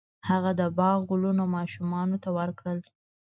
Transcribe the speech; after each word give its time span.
هغه 0.29 0.51
د 0.59 0.61
باغ 0.77 0.97
ګلونه 1.09 1.43
ماشومانو 1.55 2.15
ته 2.23 2.29
ورکړل. 2.37 2.79